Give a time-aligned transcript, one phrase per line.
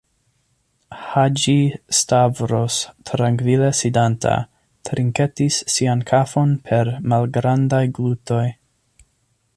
[1.01, 2.77] Haĝi-Stavros,
[3.09, 4.33] trankvile sidanta,
[4.91, 8.45] trinketis sian kafon per malgrandaj glutoj.